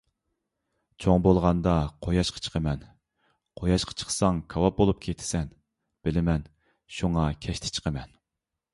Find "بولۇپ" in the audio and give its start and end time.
4.83-5.07